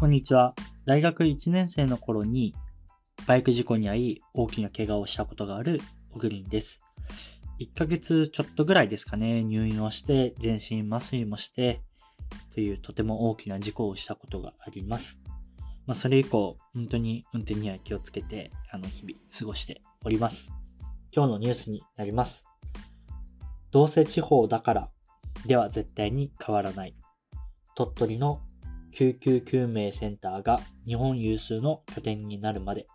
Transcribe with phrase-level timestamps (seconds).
[0.00, 0.54] こんにちは。
[0.86, 2.54] 大学1年生の頃に
[3.26, 5.78] バイク事故に遭い大きな怪我をしたことがある
[6.14, 6.80] オグリンです。
[7.60, 11.82] 1ヶ月ちょっとぐらいですかね、入院をして全身麻酔もして
[12.54, 15.20] というとても大きな事故をしたことがあります。
[15.86, 20.50] まあ、それ以降、本当に運転には気をつけて、あの、日々過ごしております。
[21.12, 22.46] 今日のニュースになります。
[23.70, 24.88] どうせ地方だから
[25.44, 26.96] では絶対に変わらない。
[27.74, 28.40] 鳥取の
[28.92, 32.86] 救急救命センターが日本有数の拠点になるまで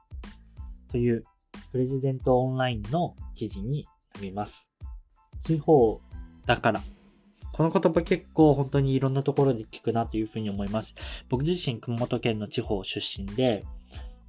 [0.92, 1.26] という
[1.72, 4.70] プレジデントオンラインの記事になります。
[5.44, 6.02] 地方
[6.46, 6.82] だから。
[7.52, 10.94] この言葉結構本当にいろんなところで聞くなというふうに思います。
[11.30, 13.64] 僕自身熊本県の地方出身で、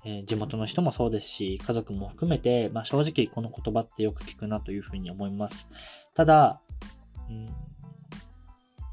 [0.05, 5.69] えー、地元の人もそうですし、家族も含めて、まあ、正直この言葉ってよく聞くなというふうに思います。
[6.14, 6.61] ただ、
[7.28, 7.48] うん、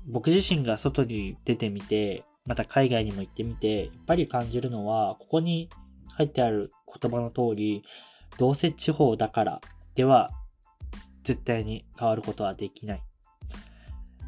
[0.08, 5.70] 僕自身が外に出てみて、また海外にも行ってみて、やっぱり感じるのは、ここに
[6.18, 7.84] 書いてある言葉の通り、
[8.38, 9.62] どうせ地方だから
[9.96, 10.32] では
[11.24, 13.04] 絶対に変わることはできない。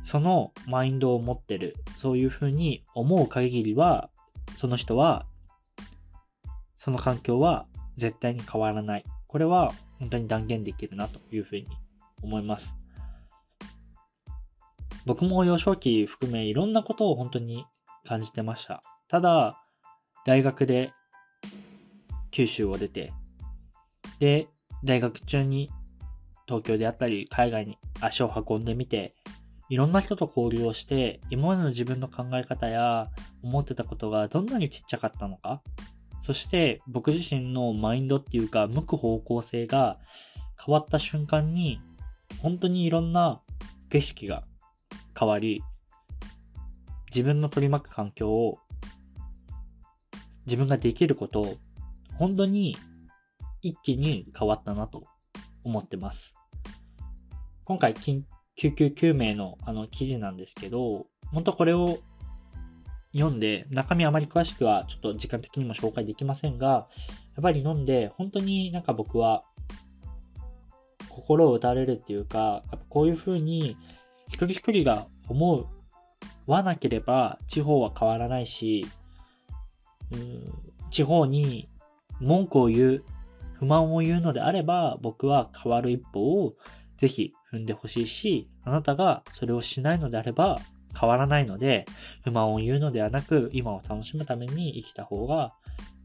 [0.03, 4.09] そのマインドを持ってる、そういうふうに思う限りは、
[4.55, 5.25] その人は、
[6.77, 7.65] その環境は
[7.97, 9.03] 絶対に変わらない。
[9.27, 11.67] これは本当に断言できるなというふうに
[12.21, 12.75] 思います。
[15.05, 17.65] 僕も幼少期含めいろんなことを本当に
[18.05, 18.81] 感じてました。
[19.07, 19.61] ただ、
[20.25, 20.93] 大学で
[22.31, 23.13] 九州を出て、
[24.19, 24.47] で、
[24.83, 25.71] 大学中に
[26.47, 29.13] 東京であったり海外に足を運んでみて、
[29.69, 33.09] いろんな人と交流をして、今までの自分の考え方や
[33.41, 35.61] 思ってたことがどんなにちっちゃかったのか、
[36.21, 39.99] そして僕自身のマインドっていうか、向く方向性が
[40.63, 41.79] 変わった瞬間に、
[42.41, 43.41] 本当にいろんな
[43.89, 44.43] 景色が
[45.17, 45.63] 変わり、
[47.15, 48.59] 自分の取り巻く環境を
[50.45, 51.55] 自分ができること
[52.15, 52.75] 本当に
[53.61, 55.05] 一気に変わったなと
[55.63, 56.35] 思ってます。
[57.63, 58.25] 今回、救
[58.73, 61.99] 急救命のあの記事なんですけど、本当これを
[63.13, 69.45] 読んで、中身あまり詳しくはちょっと時間的にも紹介できませんが、やっぱり読んで、本当になんか僕は
[71.07, 73.77] 心を打たれるっていうか、やっぱこういうふうに
[74.27, 75.74] 一人一人が思う
[76.47, 78.85] わなければ地方は変わらないし、
[80.11, 80.53] うん、
[80.91, 81.67] 地方に
[82.19, 83.03] 文句を言う、
[83.53, 86.53] 不満を言うのであれば、僕は変わる一歩を
[86.97, 90.59] ぜひ踏んでほしいし、あなたがそれをしないのであれば
[90.99, 91.85] 変わらないので、
[92.23, 95.53] 不満を言うのではなく、今を楽しむために生きた方が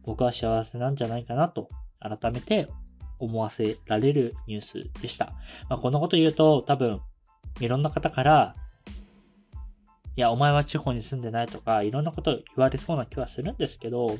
[0.05, 1.69] 僕は幸せなんじゃないかなと
[2.01, 2.69] 改めて
[3.19, 5.33] 思わせられるニュースでした。
[5.69, 7.01] まあ、このこと言うと多分
[7.61, 8.55] いろんな方から
[10.17, 14.19] いや、お前は地方に住んでないとか、いろんなこと言われそうな気はするんですけど、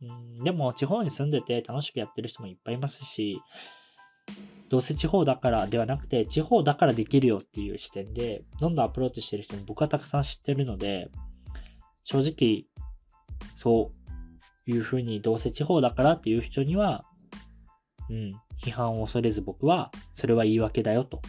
[0.00, 3.40] うん、でも地方に住んでて楽しくやってる人もいっぱいいますし、
[4.68, 11.10] どうせ地方だからではなくて、地方だからできるよっていう視点で、どんどんアプローチしてる人も僕はたくさん知ってるので、
[12.04, 12.66] 正直、
[13.54, 13.92] そ
[14.66, 17.04] ういうふうにどうせ地方だからっていう人には、
[18.10, 18.32] うん、
[18.62, 21.22] 批判を恐れず僕は、それは言い訳だよと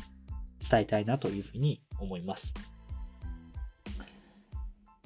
[0.70, 2.54] 伝えたいなというふうに思います。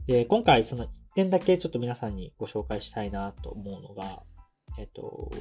[0.07, 4.23] で、今回その1点だけちょっと皆さんにご紹介したいなと思うのが、
[4.77, 5.31] えっと、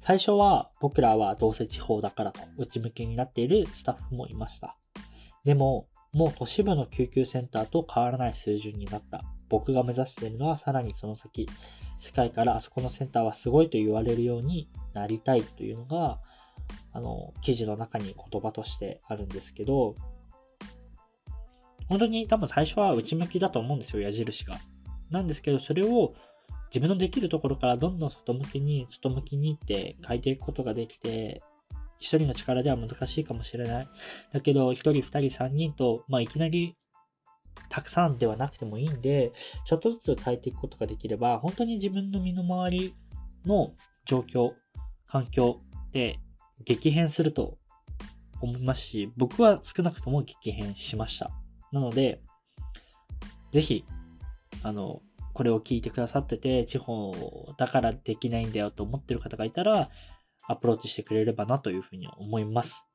[0.00, 4.76] 最初は僕らはどうせ地方だからと内向きになっているスタッフもいました。
[5.44, 9.22] でも、もう都市部の救急センターと変わらない水準になった。
[9.48, 11.48] 僕が目指しているのはさらにその先、
[11.98, 16.20] 世界からあそこのセンターはすごいと言われるようになりたいというのが、
[16.92, 19.96] あの、記事の中に言葉としてあるんですけど、
[21.88, 24.56] 本当に多分最初は内向きだと思うんですよ、矢印が。
[25.10, 26.14] なんですけど、それを
[26.68, 31.42] 自分のできるところからどんどん外向きに、外向きにって変えていくことができて、
[31.98, 33.88] 一人の力では難しいかもしれない。
[34.32, 36.76] だけど、一人、二人、三人と、まあ、いきなり
[37.68, 39.32] たくさんではなくてもいいんで、
[39.64, 42.94] ちょっとずつ変えていくことができれば、本当に自分の身の回り
[43.46, 43.72] の
[44.04, 44.52] 状況、
[45.06, 45.60] 環境
[45.92, 46.18] で
[46.64, 47.58] 激変すると
[48.40, 51.30] 思いますし、僕は少なくとも激変しました。
[51.74, 52.22] なので、
[53.50, 53.84] ぜひ、
[54.62, 57.12] あの、これを聞いてくださってて、地方
[57.58, 59.90] だからできないんだよと思ってる方がいたら、
[60.46, 62.86] アプローチしてくれればなというふうに思います。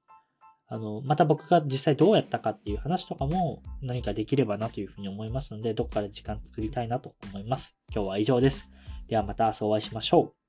[0.69, 7.75] あの、また僕が実際どうやったかっていう話とかも何かできればなというふうに思いますので、どこかで時間作りたいなと思います。
[7.93, 8.69] 今日は以上です。
[9.09, 10.33] ではまた明日お会いしましょ